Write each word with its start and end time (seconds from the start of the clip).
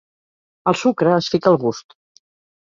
El 0.71 0.77
sucre 0.83 1.11
es 1.17 1.29
fica 1.35 1.53
al 1.53 1.59
gust. 1.65 1.97